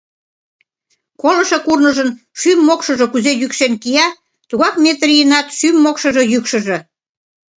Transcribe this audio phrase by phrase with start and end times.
[1.21, 2.09] Колышо курныжын
[2.39, 4.07] шӱм-мокшыжо кузе йӱкшен кия,
[4.49, 6.77] тугак Метрийынат шӱм-мокшыжо йӱкшыжӧ!